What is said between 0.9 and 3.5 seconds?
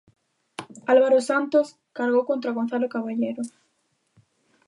Álvaro Santos cargou contra Gonzalo Caballero.